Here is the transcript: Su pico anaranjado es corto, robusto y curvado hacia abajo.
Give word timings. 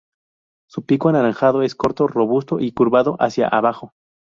Su 0.67 0.83
pico 0.83 1.09
anaranjado 1.09 1.61
es 1.61 1.75
corto, 1.75 2.07
robusto 2.07 2.59
y 2.59 2.71
curvado 2.71 3.17
hacia 3.19 3.47
abajo. 3.47 3.93